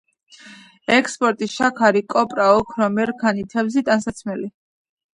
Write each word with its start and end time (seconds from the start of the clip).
ექსპორტი: 0.95 1.49
შაქარი, 1.57 2.03
კოპრა, 2.15 2.49
ოქრო, 2.57 2.91
მერქანი, 2.99 3.49
თევზი, 3.55 3.89
ტანსაცმელი. 3.95 4.55